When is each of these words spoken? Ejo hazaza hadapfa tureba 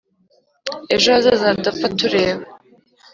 Ejo 0.95 1.07
hazaza 1.15 1.45
hadapfa 1.51 1.87
tureba 1.97 2.43